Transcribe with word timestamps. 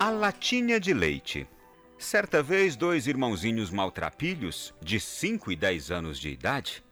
A 0.00 0.10
latinha 0.10 0.78
de 0.78 0.94
leite. 0.94 1.44
Certa 1.98 2.40
vez, 2.40 2.76
dois 2.76 3.08
irmãozinhos 3.08 3.68
maltrapilhos, 3.68 4.72
de 4.80 5.00
5 5.00 5.50
e 5.50 5.56
10 5.56 5.90
anos 5.90 6.20
de 6.20 6.28
idade, 6.28 6.84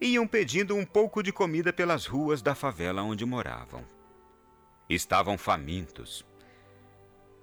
iam 0.00 0.26
pedindo 0.26 0.74
um 0.74 0.86
pouco 0.86 1.22
de 1.22 1.30
comida 1.30 1.74
pelas 1.74 2.06
ruas 2.06 2.40
da 2.40 2.54
favela 2.54 3.02
onde 3.02 3.26
moravam. 3.26 3.84
Estavam 4.88 5.36
famintos. 5.36 6.24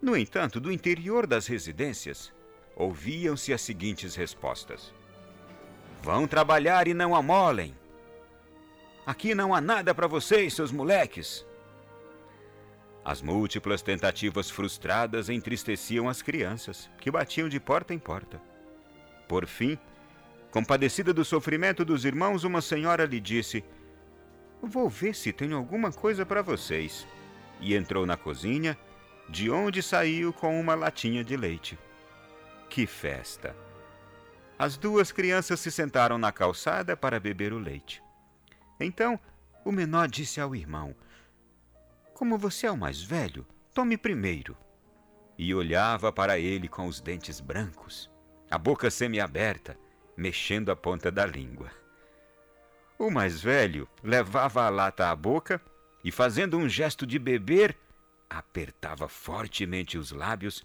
No 0.01 0.17
entanto, 0.17 0.59
do 0.59 0.71
interior 0.71 1.27
das 1.27 1.45
residências, 1.45 2.33
ouviam-se 2.75 3.53
as 3.53 3.61
seguintes 3.61 4.15
respostas: 4.15 4.91
Vão 6.01 6.25
trabalhar 6.25 6.87
e 6.87 6.95
não 6.95 7.15
amolem. 7.15 7.77
Aqui 9.05 9.35
não 9.35 9.53
há 9.53 9.61
nada 9.61 9.93
para 9.93 10.07
vocês, 10.07 10.55
seus 10.55 10.71
moleques. 10.71 11.45
As 13.05 13.21
múltiplas 13.21 13.83
tentativas 13.83 14.49
frustradas 14.49 15.29
entristeciam 15.29 16.09
as 16.09 16.23
crianças, 16.23 16.89
que 16.99 17.11
batiam 17.11 17.47
de 17.47 17.59
porta 17.59 17.93
em 17.93 17.99
porta. 17.99 18.41
Por 19.27 19.45
fim, 19.45 19.77
compadecida 20.49 21.13
do 21.13 21.23
sofrimento 21.23 21.85
dos 21.85 22.03
irmãos, 22.03 22.43
uma 22.43 22.61
senhora 22.61 23.05
lhe 23.05 23.19
disse: 23.19 23.63
Vou 24.59 24.89
ver 24.89 25.13
se 25.13 25.31
tenho 25.31 25.55
alguma 25.55 25.91
coisa 25.91 26.25
para 26.25 26.41
vocês. 26.41 27.05
E 27.61 27.75
entrou 27.75 28.07
na 28.07 28.17
cozinha, 28.17 28.75
de 29.29 29.51
onde 29.51 29.83
saiu 29.83 30.33
com 30.33 30.59
uma 30.59 30.73
latinha 30.73 31.23
de 31.23 31.37
leite. 31.37 31.77
Que 32.67 32.87
festa! 32.87 33.55
As 34.57 34.77
duas 34.77 35.11
crianças 35.11 35.59
se 35.59 35.69
sentaram 35.69 36.17
na 36.17 36.31
calçada 36.31 36.97
para 36.97 37.19
beber 37.19 37.53
o 37.53 37.59
leite. 37.59 38.01
Então, 38.79 39.19
o 39.63 39.71
menor 39.71 40.07
disse 40.07 40.41
ao 40.41 40.55
irmão: 40.55 40.95
como 42.15 42.37
você 42.37 42.65
é 42.65 42.71
o 42.71 42.77
mais 42.77 43.03
velho, 43.03 43.45
tome 43.73 43.97
primeiro. 43.97 44.57
E 45.37 45.53
olhava 45.53 46.13
para 46.13 46.39
ele 46.39 46.69
com 46.69 46.87
os 46.87 47.01
dentes 47.01 47.41
brancos, 47.41 48.09
a 48.49 48.57
boca 48.57 48.89
semiaberta, 48.89 49.77
mexendo 50.15 50.71
a 50.71 50.77
ponta 50.77 51.11
da 51.11 51.25
língua. 51.25 51.69
O 52.97 53.11
mais 53.11 53.41
velho 53.41 53.85
levava 54.01 54.63
a 54.63 54.69
lata 54.69 55.09
à 55.09 55.15
boca 55.15 55.61
e, 56.05 56.09
fazendo 56.09 56.57
um 56.57 56.69
gesto 56.69 57.05
de 57.05 57.19
beber, 57.19 57.77
apertava 58.29 59.09
fortemente 59.09 59.97
os 59.97 60.13
lábios 60.13 60.63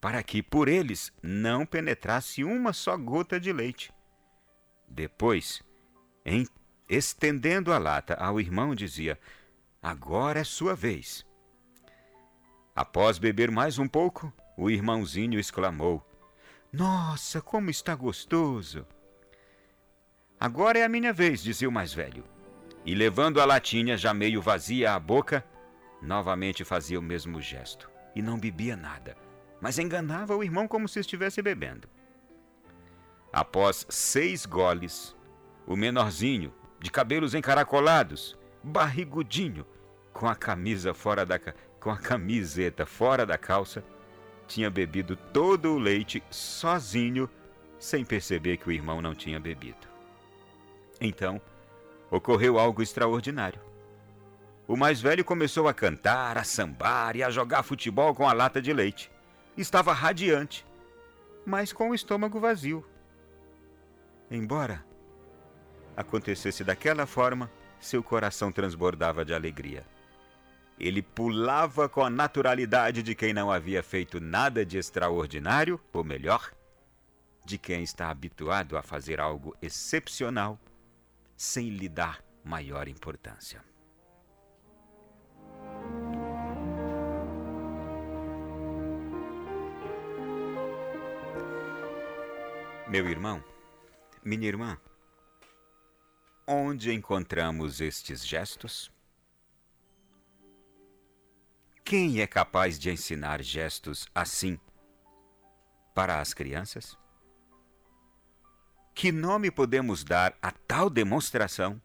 para 0.00 0.20
que 0.20 0.42
por 0.42 0.66
eles 0.66 1.12
não 1.22 1.64
penetrasse 1.64 2.42
uma 2.42 2.72
só 2.72 2.96
gota 2.96 3.38
de 3.38 3.52
leite. 3.52 3.94
Depois, 4.88 5.62
em, 6.26 6.44
estendendo 6.88 7.72
a 7.72 7.78
lata 7.78 8.14
ao 8.14 8.40
irmão, 8.40 8.74
dizia: 8.74 9.16
Agora 9.82 10.38
é 10.38 10.44
sua 10.44 10.76
vez. 10.76 11.26
Após 12.72 13.18
beber 13.18 13.50
mais 13.50 13.80
um 13.80 13.88
pouco, 13.88 14.32
o 14.56 14.70
irmãozinho 14.70 15.40
exclamou: 15.40 16.08
Nossa, 16.72 17.42
como 17.42 17.68
está 17.68 17.92
gostoso! 17.96 18.86
Agora 20.38 20.78
é 20.78 20.84
a 20.84 20.88
minha 20.88 21.12
vez, 21.12 21.42
dizia 21.42 21.68
o 21.68 21.72
mais 21.72 21.92
velho. 21.92 22.24
E 22.86 22.94
levando 22.94 23.40
a 23.40 23.44
latinha 23.44 23.96
já 23.96 24.14
meio 24.14 24.40
vazia 24.40 24.94
à 24.94 25.00
boca, 25.00 25.44
novamente 26.00 26.62
fazia 26.62 27.00
o 27.00 27.02
mesmo 27.02 27.40
gesto. 27.40 27.90
E 28.14 28.22
não 28.22 28.38
bebia 28.38 28.76
nada, 28.76 29.16
mas 29.60 29.80
enganava 29.80 30.36
o 30.36 30.44
irmão 30.44 30.68
como 30.68 30.88
se 30.88 31.00
estivesse 31.00 31.42
bebendo. 31.42 31.88
Após 33.32 33.84
seis 33.88 34.46
goles, 34.46 35.16
o 35.66 35.74
menorzinho, 35.74 36.54
de 36.78 36.88
cabelos 36.88 37.34
encaracolados, 37.34 38.38
barrigudinho, 38.62 39.66
com 40.12 40.28
a 40.28 40.34
camisa 40.34 40.94
fora 40.94 41.24
da 41.24 41.38
com 41.80 41.90
a 41.90 41.96
camiseta 41.96 42.86
fora 42.86 43.26
da 43.26 43.36
calça, 43.36 43.84
tinha 44.46 44.70
bebido 44.70 45.16
todo 45.16 45.74
o 45.74 45.78
leite 45.78 46.22
sozinho, 46.30 47.28
sem 47.76 48.04
perceber 48.04 48.58
que 48.58 48.68
o 48.68 48.72
irmão 48.72 49.02
não 49.02 49.16
tinha 49.16 49.40
bebido. 49.40 49.88
Então, 51.00 51.40
ocorreu 52.08 52.60
algo 52.60 52.80
extraordinário. 52.80 53.60
O 54.68 54.76
mais 54.76 55.00
velho 55.00 55.24
começou 55.24 55.66
a 55.66 55.74
cantar, 55.74 56.38
a 56.38 56.44
sambar 56.44 57.16
e 57.16 57.22
a 57.24 57.30
jogar 57.30 57.64
futebol 57.64 58.14
com 58.14 58.28
a 58.28 58.32
lata 58.32 58.62
de 58.62 58.72
leite. 58.72 59.10
Estava 59.56 59.92
radiante, 59.92 60.64
mas 61.44 61.72
com 61.72 61.90
o 61.90 61.94
estômago 61.94 62.38
vazio. 62.38 62.86
Embora 64.30 64.84
acontecesse 65.96 66.62
daquela 66.62 67.06
forma, 67.06 67.50
seu 67.82 68.02
coração 68.02 68.52
transbordava 68.52 69.24
de 69.24 69.34
alegria. 69.34 69.84
Ele 70.78 71.02
pulava 71.02 71.88
com 71.88 72.02
a 72.02 72.08
naturalidade 72.08 73.02
de 73.02 73.14
quem 73.14 73.34
não 73.34 73.50
havia 73.50 73.82
feito 73.82 74.20
nada 74.20 74.64
de 74.64 74.78
extraordinário, 74.78 75.80
ou 75.92 76.02
melhor, 76.02 76.50
de 77.44 77.58
quem 77.58 77.82
está 77.82 78.08
habituado 78.08 78.76
a 78.76 78.82
fazer 78.82 79.20
algo 79.20 79.54
excepcional 79.60 80.58
sem 81.36 81.68
lhe 81.68 81.88
dar 81.88 82.22
maior 82.44 82.88
importância. 82.88 83.62
Meu 92.88 93.08
irmão, 93.08 93.42
minha 94.24 94.46
irmã, 94.46 94.78
Onde 96.54 96.92
encontramos 96.92 97.80
estes 97.80 98.26
gestos? 98.26 98.92
Quem 101.82 102.20
é 102.20 102.26
capaz 102.26 102.78
de 102.78 102.90
ensinar 102.90 103.42
gestos 103.42 104.06
assim 104.14 104.60
para 105.94 106.20
as 106.20 106.34
crianças? 106.34 106.94
Que 108.94 109.10
nome 109.10 109.50
podemos 109.50 110.04
dar 110.04 110.36
a 110.42 110.50
tal 110.50 110.90
demonstração? 110.90 111.80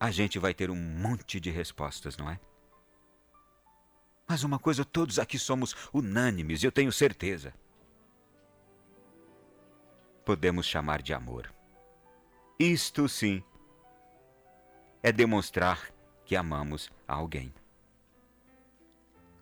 A 0.00 0.10
gente 0.10 0.40
vai 0.40 0.52
ter 0.52 0.68
um 0.68 0.74
monte 0.74 1.38
de 1.38 1.52
respostas, 1.52 2.16
não 2.16 2.28
é? 2.28 2.40
Mas 4.26 4.42
uma 4.42 4.58
coisa 4.58 4.84
todos 4.84 5.20
aqui 5.20 5.38
somos 5.38 5.76
unânimes, 5.94 6.64
eu 6.64 6.72
tenho 6.72 6.90
certeza 6.90 7.54
podemos 10.26 10.66
chamar 10.66 11.00
de 11.02 11.14
amor. 11.14 11.54
Isto 12.58 13.08
sim 13.08 13.44
é 15.00 15.12
demonstrar 15.12 15.88
que 16.24 16.34
amamos 16.34 16.90
alguém. 17.06 17.54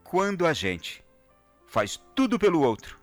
Quando 0.05 0.47
a 0.47 0.53
gente 0.53 1.03
faz 1.67 1.97
tudo 2.15 2.39
pelo 2.39 2.61
outro, 2.61 3.01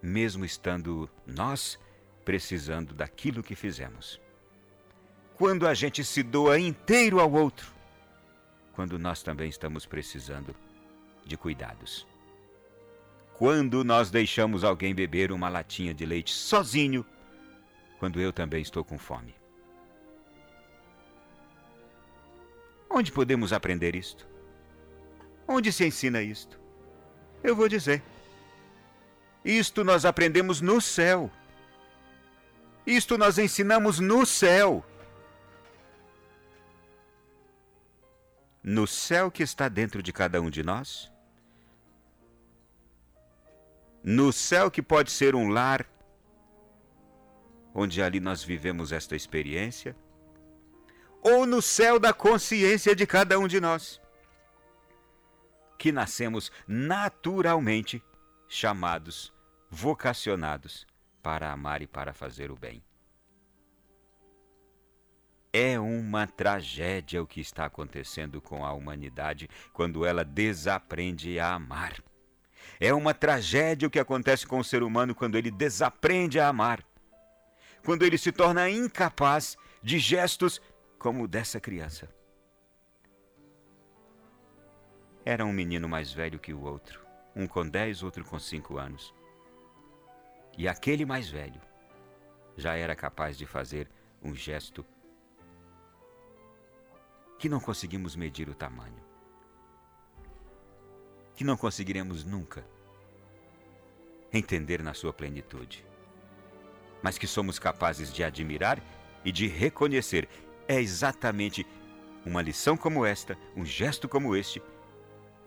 mesmo 0.00 0.42
estando 0.42 1.08
nós 1.26 1.78
precisando 2.24 2.94
daquilo 2.94 3.42
que 3.42 3.54
fizemos. 3.54 4.18
Quando 5.34 5.68
a 5.68 5.74
gente 5.74 6.02
se 6.02 6.22
doa 6.22 6.58
inteiro 6.58 7.20
ao 7.20 7.30
outro, 7.30 7.70
quando 8.72 8.98
nós 8.98 9.22
também 9.22 9.50
estamos 9.50 9.84
precisando 9.84 10.56
de 11.26 11.36
cuidados. 11.36 12.06
Quando 13.38 13.84
nós 13.84 14.10
deixamos 14.10 14.64
alguém 14.64 14.94
beber 14.94 15.30
uma 15.30 15.50
latinha 15.50 15.92
de 15.92 16.06
leite 16.06 16.32
sozinho, 16.32 17.04
quando 17.98 18.18
eu 18.18 18.32
também 18.32 18.62
estou 18.62 18.82
com 18.82 18.96
fome? 18.96 19.34
Onde 22.88 23.12
podemos 23.12 23.52
aprender 23.52 23.94
isto? 23.94 24.26
Onde 25.46 25.70
se 25.70 25.86
ensina 25.86 26.22
isto? 26.22 26.58
Eu 27.44 27.54
vou 27.54 27.68
dizer. 27.68 28.02
Isto 29.44 29.84
nós 29.84 30.06
aprendemos 30.06 30.62
no 30.62 30.80
céu. 30.80 31.30
Isto 32.86 33.18
nós 33.18 33.36
ensinamos 33.36 34.00
no 34.00 34.24
céu. 34.24 34.82
No 38.62 38.86
céu 38.86 39.30
que 39.30 39.42
está 39.42 39.68
dentro 39.68 40.02
de 40.02 40.10
cada 40.10 40.40
um 40.40 40.48
de 40.48 40.62
nós, 40.62 41.12
no 44.08 44.32
céu 44.32 44.70
que 44.70 44.80
pode 44.80 45.10
ser 45.10 45.34
um 45.34 45.48
lar, 45.48 45.84
onde 47.74 48.00
ali 48.00 48.20
nós 48.20 48.40
vivemos 48.40 48.92
esta 48.92 49.16
experiência, 49.16 49.96
ou 51.20 51.44
no 51.44 51.60
céu 51.60 51.98
da 51.98 52.12
consciência 52.12 52.94
de 52.94 53.04
cada 53.04 53.36
um 53.36 53.48
de 53.48 53.60
nós, 53.60 54.00
que 55.76 55.90
nascemos 55.90 56.52
naturalmente 56.68 58.00
chamados, 58.46 59.34
vocacionados 59.68 60.86
para 61.20 61.50
amar 61.50 61.82
e 61.82 61.86
para 61.88 62.14
fazer 62.14 62.52
o 62.52 62.56
bem. 62.56 62.80
É 65.52 65.80
uma 65.80 66.28
tragédia 66.28 67.20
o 67.20 67.26
que 67.26 67.40
está 67.40 67.64
acontecendo 67.64 68.40
com 68.40 68.64
a 68.64 68.72
humanidade 68.72 69.48
quando 69.72 70.06
ela 70.06 70.24
desaprende 70.24 71.40
a 71.40 71.54
amar. 71.54 72.00
É 72.80 72.92
uma 72.92 73.14
tragédia 73.14 73.88
o 73.88 73.90
que 73.90 73.98
acontece 73.98 74.46
com 74.46 74.58
o 74.58 74.64
ser 74.64 74.82
humano 74.82 75.14
quando 75.14 75.36
ele 75.36 75.50
desaprende 75.50 76.38
a 76.38 76.48
amar. 76.48 76.84
Quando 77.84 78.04
ele 78.04 78.18
se 78.18 78.32
torna 78.32 78.68
incapaz 78.68 79.56
de 79.82 79.98
gestos 79.98 80.60
como 80.98 81.24
o 81.24 81.28
dessa 81.28 81.60
criança. 81.60 82.08
Era 85.24 85.44
um 85.44 85.52
menino 85.52 85.88
mais 85.88 86.12
velho 86.12 86.38
que 86.38 86.52
o 86.52 86.62
outro, 86.62 87.04
um 87.34 87.46
com 87.46 87.66
dez, 87.68 88.02
outro 88.02 88.24
com 88.24 88.38
cinco 88.38 88.78
anos. 88.78 89.14
E 90.56 90.68
aquele 90.68 91.04
mais 91.04 91.28
velho 91.28 91.60
já 92.56 92.74
era 92.74 92.94
capaz 92.94 93.36
de 93.36 93.46
fazer 93.46 93.90
um 94.22 94.34
gesto 94.34 94.84
que 97.38 97.48
não 97.48 97.60
conseguimos 97.60 98.16
medir 98.16 98.48
o 98.48 98.54
tamanho, 98.54 99.02
que 101.36 101.44
não 101.44 101.56
conseguiremos 101.56 102.24
nunca 102.24 102.64
entender 104.32 104.82
na 104.82 104.94
sua 104.94 105.12
plenitude, 105.12 105.84
mas 107.02 107.18
que 107.18 107.26
somos 107.26 107.58
capazes 107.58 108.12
de 108.12 108.24
admirar 108.24 108.82
e 109.24 109.30
de 109.30 109.46
reconhecer. 109.46 110.28
É 110.66 110.80
exatamente 110.80 111.64
uma 112.24 112.42
lição 112.42 112.76
como 112.76 113.04
esta, 113.04 113.38
um 113.54 113.64
gesto 113.64 114.08
como 114.08 114.34
este, 114.34 114.60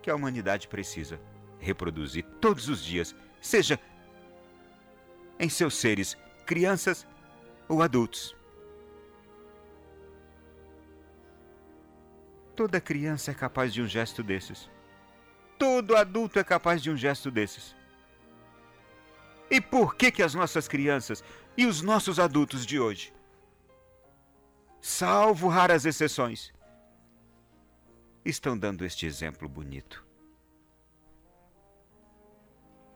que 0.02 0.10
a 0.10 0.16
humanidade 0.16 0.68
precisa 0.68 1.20
reproduzir 1.60 2.24
todos 2.40 2.70
os 2.70 2.82
dias, 2.82 3.14
seja 3.42 3.78
em 5.38 5.50
seus 5.50 5.76
seres, 5.76 6.18
crianças 6.46 7.06
ou 7.68 7.82
adultos. 7.82 8.36
Toda 12.56 12.80
criança 12.80 13.32
é 13.32 13.34
capaz 13.34 13.74
de 13.74 13.82
um 13.82 13.88
gesto 13.88 14.22
desses. 14.22 14.70
Todo 15.60 15.98
adulto 15.98 16.40
é 16.40 16.44
capaz 16.44 16.82
de 16.82 16.90
um 16.90 16.96
gesto 16.96 17.30
desses. 17.30 17.76
E 19.52 19.60
por 19.60 19.96
que 19.96 20.10
que 20.10 20.24
as 20.24 20.34
nossas 20.34 20.70
crianças 20.70 21.22
e 21.58 21.66
os 21.66 21.82
nossos 21.82 22.18
adultos 22.18 22.66
de 22.66 22.80
hoje, 22.80 23.14
salvo 24.80 25.50
raras 25.50 25.86
exceções, 25.86 26.54
estão 28.24 28.58
dando 28.58 28.86
este 28.86 29.06
exemplo 29.06 29.50
bonito? 29.50 30.08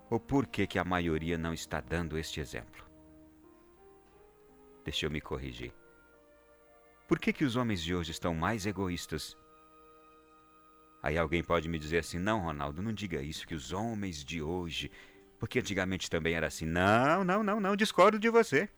Ou 0.09 0.19
por 0.19 0.47
que 0.47 0.65
que 0.65 0.79
a 0.79 0.85
maioria 0.85 1.37
não 1.37 1.53
está 1.53 1.81
dando 1.81 2.17
este 2.17 2.39
exemplo? 2.39 2.85
Deixa 4.85 5.05
eu 5.05 5.11
me 5.11 5.19
corrigir. 5.19 5.73
Por 7.07 7.19
que 7.19 7.33
que 7.33 7.43
os 7.43 7.57
homens 7.57 7.81
de 7.81 7.93
hoje 7.93 8.11
estão 8.11 8.33
mais 8.33 8.65
egoístas? 8.65 9.35
Aí 11.03 11.17
alguém 11.17 11.43
pode 11.43 11.67
me 11.67 11.77
dizer 11.77 11.97
assim: 11.97 12.17
"Não, 12.17 12.39
Ronaldo, 12.39 12.81
não 12.81 12.93
diga 12.93 13.21
isso 13.21 13.45
que 13.45 13.53
os 13.53 13.73
homens 13.73 14.23
de 14.23 14.41
hoje, 14.41 14.89
porque 15.37 15.59
antigamente 15.59 16.09
também 16.09 16.33
era 16.33 16.47
assim". 16.47 16.65
Não, 16.65 17.25
não, 17.25 17.43
não, 17.43 17.59
não, 17.59 17.75
discordo 17.75 18.17
de 18.17 18.29
você. 18.29 18.69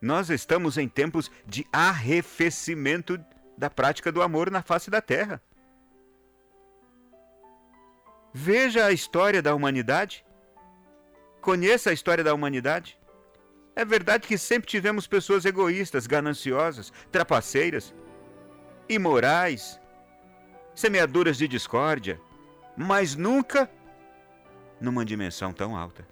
Nós 0.00 0.30
estamos 0.30 0.78
em 0.78 0.88
tempos 0.88 1.30
de 1.46 1.66
arrefecimento 1.70 3.22
da 3.56 3.68
prática 3.68 4.10
do 4.10 4.22
amor 4.22 4.50
na 4.50 4.62
face 4.62 4.90
da 4.90 5.02
terra. 5.02 5.42
Veja 8.32 8.86
a 8.86 8.92
história 8.92 9.42
da 9.42 9.54
humanidade. 9.54 10.24
Conheça 11.42 11.90
a 11.90 11.92
história 11.92 12.24
da 12.24 12.32
humanidade. 12.32 12.98
É 13.74 13.84
verdade 13.84 14.26
que 14.26 14.38
sempre 14.38 14.68
tivemos 14.68 15.06
pessoas 15.06 15.44
egoístas, 15.44 16.06
gananciosas, 16.06 16.92
trapaceiras, 17.10 17.94
imorais, 18.88 19.79
semeadoras 20.74 21.38
de 21.38 21.46
discórdia, 21.46 22.20
mas 22.76 23.14
nunca 23.16 23.70
numa 24.80 25.04
dimensão 25.04 25.52
tão 25.52 25.76
alta. 25.76 26.06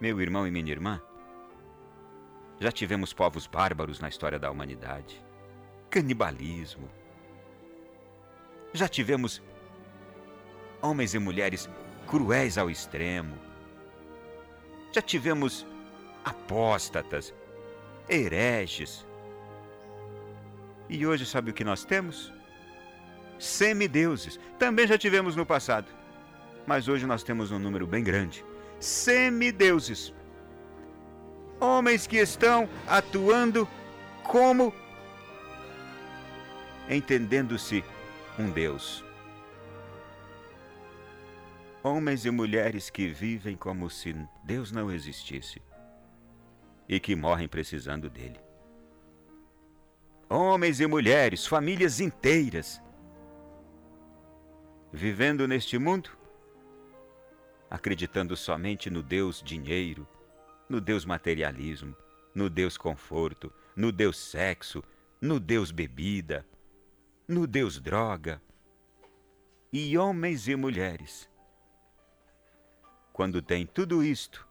Meu 0.00 0.20
irmão 0.20 0.46
e 0.46 0.50
minha 0.50 0.70
irmã, 0.70 1.00
já 2.60 2.70
tivemos 2.70 3.12
povos 3.12 3.46
bárbaros 3.46 4.00
na 4.00 4.08
história 4.08 4.38
da 4.38 4.50
humanidade, 4.50 5.24
canibalismo. 5.88 6.88
Já 8.72 8.88
tivemos 8.88 9.42
homens 10.82 11.14
e 11.14 11.18
mulheres 11.18 11.68
cruéis 12.06 12.58
ao 12.58 12.70
extremo. 12.70 13.36
Já 14.92 15.02
tivemos 15.02 15.66
apóstatas, 16.24 17.34
hereges. 18.08 19.06
E 20.88 21.06
hoje 21.06 21.26
sabe 21.26 21.50
o 21.50 21.54
que 21.54 21.64
nós 21.64 21.84
temos? 21.84 22.32
Semideuses. 23.38 24.38
Também 24.58 24.86
já 24.86 24.96
tivemos 24.96 25.36
no 25.36 25.44
passado. 25.44 25.86
Mas 26.66 26.88
hoje 26.88 27.06
nós 27.06 27.22
temos 27.22 27.50
um 27.50 27.58
número 27.58 27.86
bem 27.86 28.02
grande. 28.02 28.44
Semideuses 28.80 30.12
homens 31.60 32.06
que 32.06 32.16
estão 32.16 32.68
atuando 32.86 33.68
como 34.22 34.72
entendendo-se 36.88 37.84
um 38.38 38.50
Deus. 38.50 39.04
Homens 41.82 42.24
e 42.24 42.30
mulheres 42.30 42.90
que 42.90 43.08
vivem 43.08 43.56
como 43.56 43.88
se 43.88 44.14
Deus 44.44 44.72
não 44.72 44.90
existisse 44.90 45.62
e 46.88 46.98
que 46.98 47.14
morrem 47.14 47.48
precisando 47.48 48.10
dele. 48.10 48.47
Homens 50.30 50.78
e 50.78 50.86
mulheres, 50.86 51.46
famílias 51.46 52.00
inteiras, 52.00 52.82
vivendo 54.92 55.48
neste 55.48 55.78
mundo, 55.78 56.10
acreditando 57.70 58.36
somente 58.36 58.90
no 58.90 59.02
Deus 59.02 59.42
dinheiro, 59.42 60.06
no 60.68 60.82
Deus 60.82 61.06
materialismo, 61.06 61.96
no 62.34 62.50
Deus 62.50 62.76
conforto, 62.76 63.50
no 63.74 63.90
Deus 63.90 64.18
sexo, 64.18 64.84
no 65.18 65.40
Deus 65.40 65.70
bebida, 65.70 66.44
no 67.26 67.46
Deus 67.46 67.80
droga. 67.80 68.42
E 69.72 69.96
homens 69.96 70.46
e 70.46 70.54
mulheres, 70.54 71.26
quando 73.14 73.40
têm 73.40 73.64
tudo 73.64 74.04
isto, 74.04 74.46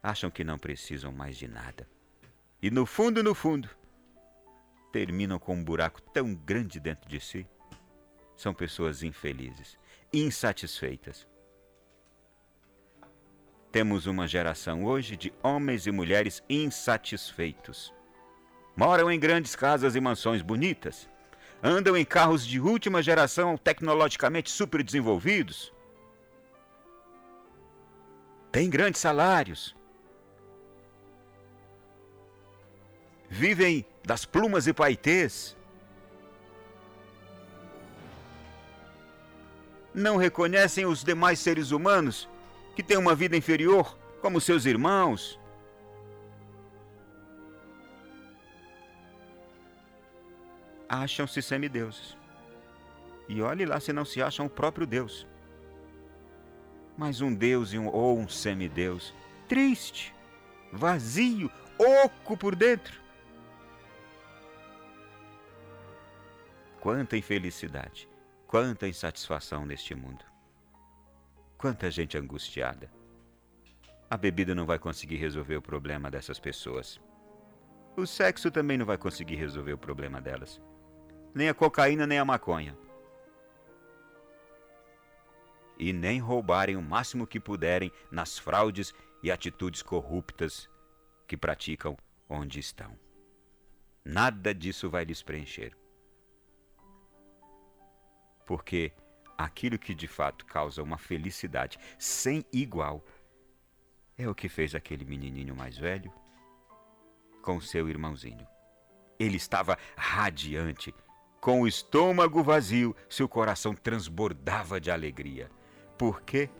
acham 0.00 0.30
que 0.30 0.44
não 0.44 0.56
precisam 0.56 1.10
mais 1.10 1.36
de 1.36 1.48
nada. 1.48 1.88
E 2.62 2.70
no 2.70 2.86
fundo, 2.86 3.24
no 3.24 3.34
fundo, 3.34 3.79
terminam 4.92 5.38
com 5.38 5.54
um 5.54 5.64
buraco 5.64 6.00
tão 6.00 6.34
grande 6.34 6.80
dentro 6.80 7.08
de 7.08 7.20
si. 7.20 7.46
São 8.36 8.54
pessoas 8.54 9.02
infelizes, 9.02 9.78
insatisfeitas, 10.12 11.26
temos 13.72 14.06
uma 14.06 14.26
geração 14.26 14.84
hoje 14.84 15.16
de 15.16 15.32
homens 15.42 15.86
e 15.86 15.92
mulheres 15.92 16.42
insatisfeitos. 16.50 17.94
Moram 18.76 19.10
em 19.10 19.18
grandes 19.18 19.54
casas 19.54 19.94
e 19.94 20.00
mansões 20.00 20.42
bonitas. 20.42 21.08
Andam 21.62 21.96
em 21.96 22.04
carros 22.04 22.44
de 22.44 22.58
última 22.58 23.00
geração 23.00 23.56
tecnologicamente 23.56 24.50
super 24.50 24.82
desenvolvidos. 24.82 25.72
Têm 28.50 28.68
grandes 28.68 29.00
salários. 29.00 29.76
Vivem 33.28 33.86
das 34.04 34.24
plumas 34.24 34.66
e 34.66 34.72
paetês. 34.72 35.56
Não 39.92 40.16
reconhecem 40.16 40.86
os 40.86 41.02
demais 41.02 41.38
seres 41.38 41.70
humanos 41.70 42.28
que 42.76 42.82
têm 42.82 42.96
uma 42.96 43.14
vida 43.14 43.36
inferior, 43.36 43.98
como 44.20 44.40
seus 44.40 44.64
irmãos. 44.64 45.38
Acham-se 50.88 51.42
semideuses. 51.42 52.16
E 53.28 53.40
olhe 53.42 53.64
lá 53.64 53.78
se 53.78 53.92
não 53.92 54.04
se 54.04 54.20
acham 54.22 54.46
o 54.46 54.50
próprio 54.50 54.86
Deus. 54.86 55.26
Mas 56.96 57.20
um 57.20 57.32
Deus 57.32 57.72
ou 57.74 58.18
um 58.18 58.28
semideus, 58.28 59.14
triste, 59.48 60.14
vazio, 60.72 61.50
oco 61.78 62.36
por 62.36 62.54
dentro. 62.54 63.00
Quanta 66.80 67.14
infelicidade, 67.14 68.08
quanta 68.46 68.88
insatisfação 68.88 69.66
neste 69.66 69.94
mundo. 69.94 70.24
Quanta 71.58 71.90
gente 71.90 72.16
angustiada. 72.16 72.90
A 74.08 74.16
bebida 74.16 74.54
não 74.54 74.64
vai 74.64 74.78
conseguir 74.78 75.16
resolver 75.16 75.56
o 75.56 75.62
problema 75.62 76.10
dessas 76.10 76.40
pessoas. 76.40 76.98
O 77.94 78.06
sexo 78.06 78.50
também 78.50 78.78
não 78.78 78.86
vai 78.86 78.96
conseguir 78.96 79.36
resolver 79.36 79.74
o 79.74 79.78
problema 79.78 80.22
delas. 80.22 80.58
Nem 81.34 81.50
a 81.50 81.54
cocaína, 81.54 82.06
nem 82.06 82.18
a 82.18 82.24
maconha. 82.24 82.74
E 85.78 85.92
nem 85.92 86.18
roubarem 86.18 86.76
o 86.76 86.82
máximo 86.82 87.26
que 87.26 87.38
puderem 87.38 87.92
nas 88.10 88.38
fraudes 88.38 88.94
e 89.22 89.30
atitudes 89.30 89.82
corruptas 89.82 90.66
que 91.28 91.36
praticam 91.36 91.94
onde 92.26 92.58
estão. 92.58 92.98
Nada 94.02 94.54
disso 94.54 94.88
vai 94.88 95.04
lhes 95.04 95.22
preencher. 95.22 95.76
Porque 98.50 98.92
aquilo 99.38 99.78
que 99.78 99.94
de 99.94 100.08
fato 100.08 100.44
causa 100.44 100.82
uma 100.82 100.98
felicidade 100.98 101.78
sem 101.96 102.44
igual. 102.52 103.00
É 104.18 104.28
o 104.28 104.34
que 104.34 104.48
fez 104.48 104.74
aquele 104.74 105.04
menininho 105.04 105.54
mais 105.54 105.78
velho 105.78 106.12
com 107.42 107.60
seu 107.60 107.88
irmãozinho. 107.88 108.44
Ele 109.20 109.36
estava 109.36 109.78
radiante, 109.96 110.92
Com 111.40 111.60
o 111.60 111.68
estômago 111.68 112.42
vazio, 112.42 112.94
seu 113.08 113.28
coração 113.28 113.72
transbordava 113.72 114.80
de 114.80 114.90
alegria. 114.90 115.48
Por 115.96 116.20
quê? 116.22 116.50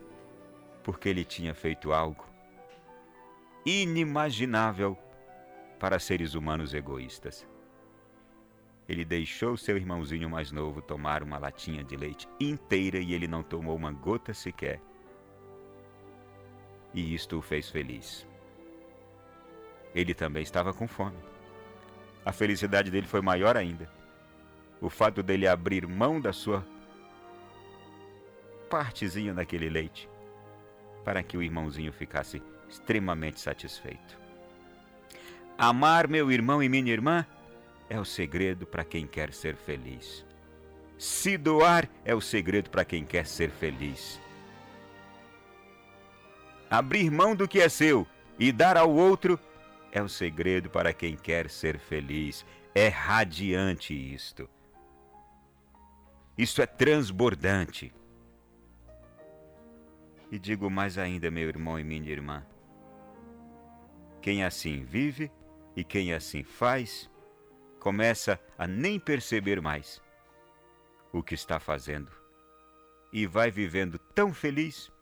Porque 0.84 1.08
ele 1.08 1.24
tinha 1.24 1.54
feito 1.54 1.92
algo 1.92 2.24
inimaginável 3.66 4.96
para 5.80 5.98
seres 5.98 6.34
humanos 6.34 6.72
egoístas. 6.72 7.44
Ele 8.90 9.04
deixou 9.04 9.56
seu 9.56 9.76
irmãozinho 9.76 10.28
mais 10.28 10.50
novo 10.50 10.82
tomar 10.82 11.22
uma 11.22 11.38
latinha 11.38 11.84
de 11.84 11.96
leite 11.96 12.28
inteira 12.40 12.98
e 12.98 13.14
ele 13.14 13.28
não 13.28 13.40
tomou 13.40 13.76
uma 13.76 13.92
gota 13.92 14.34
sequer. 14.34 14.80
E 16.92 17.14
isto 17.14 17.38
o 17.38 17.40
fez 17.40 17.70
feliz. 17.70 18.26
Ele 19.94 20.12
também 20.12 20.42
estava 20.42 20.74
com 20.74 20.88
fome. 20.88 21.16
A 22.24 22.32
felicidade 22.32 22.90
dele 22.90 23.06
foi 23.06 23.20
maior 23.20 23.56
ainda. 23.56 23.88
O 24.80 24.90
fato 24.90 25.22
dele 25.22 25.46
abrir 25.46 25.86
mão 25.86 26.20
da 26.20 26.32
sua 26.32 26.66
partezinha 28.68 29.32
daquele 29.32 29.68
leite 29.68 30.10
para 31.04 31.22
que 31.22 31.36
o 31.36 31.42
irmãozinho 31.44 31.92
ficasse 31.92 32.42
extremamente 32.68 33.38
satisfeito. 33.38 34.18
Amar 35.56 36.08
meu 36.08 36.28
irmão 36.32 36.60
e 36.60 36.68
minha 36.68 36.92
irmã 36.92 37.24
é 37.90 37.98
o 37.98 38.04
segredo 38.04 38.64
para 38.64 38.84
quem 38.84 39.04
quer 39.04 39.34
ser 39.34 39.56
feliz. 39.56 40.24
Se 40.96 41.36
doar 41.36 41.90
é 42.04 42.14
o 42.14 42.20
segredo 42.20 42.70
para 42.70 42.84
quem 42.84 43.04
quer 43.04 43.26
ser 43.26 43.50
feliz. 43.50 44.20
Abrir 46.70 47.10
mão 47.10 47.34
do 47.34 47.48
que 47.48 47.60
é 47.60 47.68
seu 47.68 48.06
e 48.38 48.52
dar 48.52 48.76
ao 48.76 48.88
outro 48.88 49.38
é 49.90 50.00
o 50.00 50.08
segredo 50.08 50.70
para 50.70 50.94
quem 50.94 51.16
quer 51.16 51.50
ser 51.50 51.80
feliz. 51.80 52.46
É 52.72 52.86
radiante 52.86 53.92
isto. 53.92 54.48
Isto 56.38 56.62
é 56.62 56.66
transbordante. 56.66 57.92
E 60.30 60.38
digo 60.38 60.70
mais 60.70 60.96
ainda, 60.96 61.28
meu 61.28 61.48
irmão 61.48 61.76
e 61.76 61.82
minha 61.82 62.08
irmã: 62.08 62.46
quem 64.22 64.44
assim 64.44 64.84
vive 64.84 65.28
e 65.74 65.82
quem 65.82 66.12
assim 66.12 66.44
faz, 66.44 67.09
começa 67.80 68.38
a 68.58 68.66
nem 68.66 69.00
perceber 69.00 69.60
mais 69.60 70.00
o 71.12 71.22
que 71.22 71.34
está 71.34 71.58
fazendo 71.58 72.12
e 73.10 73.26
vai 73.26 73.50
vivendo 73.50 73.98
tão 73.98 74.32
feliz 74.32 74.92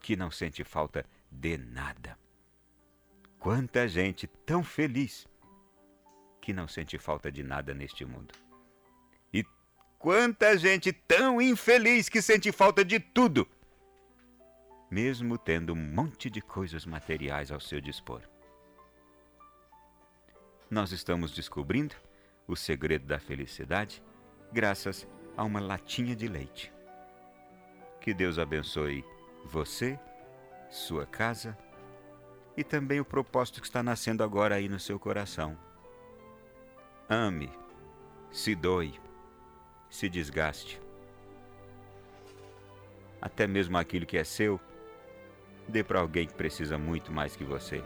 que 0.00 0.16
não 0.16 0.30
sente 0.30 0.64
falta 0.64 1.04
de 1.30 1.58
nada. 1.58 2.16
Quanta 3.38 3.88
gente 3.88 4.26
tão 4.46 4.62
feliz 4.62 5.28
que 6.40 6.52
não 6.52 6.68
sente 6.68 6.96
falta 6.96 7.30
de 7.30 7.42
nada 7.42 7.74
neste 7.74 8.04
mundo. 8.04 8.32
E 9.32 9.44
quanta 9.98 10.56
gente 10.56 10.92
tão 10.92 11.42
infeliz 11.42 12.08
que 12.08 12.22
sente 12.22 12.52
falta 12.52 12.84
de 12.84 13.00
tudo, 13.00 13.46
mesmo 14.90 15.36
tendo 15.36 15.72
um 15.72 15.76
monte 15.76 16.30
de 16.30 16.40
coisas 16.40 16.86
materiais 16.86 17.50
ao 17.50 17.60
seu 17.60 17.80
dispor 17.80 18.29
nós 20.70 20.92
estamos 20.92 21.32
descobrindo 21.32 21.96
o 22.46 22.54
segredo 22.54 23.04
da 23.04 23.18
felicidade 23.18 24.02
graças 24.52 25.06
a 25.36 25.42
uma 25.42 25.60
latinha 25.60 26.14
de 26.14 26.28
leite. 26.28 26.72
Que 28.00 28.14
Deus 28.14 28.38
abençoe 28.38 29.04
você, 29.44 29.98
sua 30.70 31.04
casa 31.04 31.58
e 32.56 32.62
também 32.62 33.00
o 33.00 33.04
propósito 33.04 33.60
que 33.60 33.66
está 33.66 33.82
nascendo 33.82 34.22
agora 34.22 34.54
aí 34.54 34.68
no 34.68 34.78
seu 34.78 34.98
coração. 34.98 35.58
Ame, 37.08 37.50
se 38.30 38.54
doe, 38.54 38.98
se 39.88 40.08
desgaste. 40.08 40.80
Até 43.20 43.46
mesmo 43.46 43.76
aquilo 43.76 44.06
que 44.06 44.16
é 44.16 44.24
seu, 44.24 44.60
dê 45.68 45.82
para 45.82 46.00
alguém 46.00 46.26
que 46.26 46.34
precisa 46.34 46.78
muito 46.78 47.12
mais 47.12 47.34
que 47.34 47.44
você 47.44 47.82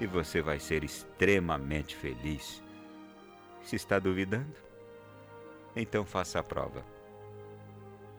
e 0.00 0.06
você 0.06 0.42
vai 0.42 0.58
ser 0.58 0.84
extremamente 0.84 1.94
feliz. 1.94 2.62
Se 3.62 3.76
está 3.76 3.98
duvidando, 3.98 4.54
então 5.74 6.04
faça 6.04 6.38
a 6.38 6.42
prova. 6.42 6.84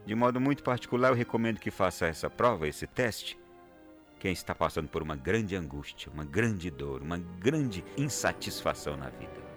De 0.05 0.13
modo 0.13 0.39
muito 0.39 0.63
particular, 0.63 1.09
eu 1.09 1.15
recomendo 1.15 1.59
que 1.59 1.71
faça 1.71 2.05
essa 2.05 2.29
prova, 2.29 2.67
esse 2.67 2.85
teste, 2.85 3.37
quem 4.19 4.31
está 4.31 4.53
passando 4.55 4.87
por 4.87 5.01
uma 5.01 5.15
grande 5.15 5.55
angústia, 5.55 6.11
uma 6.11 6.23
grande 6.23 6.69
dor, 6.69 7.01
uma 7.01 7.17
grande 7.17 7.83
insatisfação 7.97 8.95
na 8.95 9.09
vida. 9.09 9.54